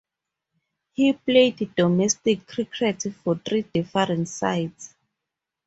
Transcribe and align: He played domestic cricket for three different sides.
He 0.93 1.13
played 1.13 1.75
domestic 1.75 2.47
cricket 2.47 3.03
for 3.23 3.35
three 3.37 3.61
different 3.71 4.27
sides. 4.29 4.95